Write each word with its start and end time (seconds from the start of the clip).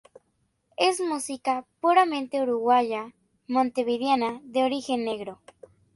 Es 0.77 0.99
música 0.99 1.63
puramente 1.79 2.41
uruguaya, 2.41 3.13
montevideana, 3.47 4.41
de 4.45 4.63
origen 4.63 5.05
negro. 5.05 5.39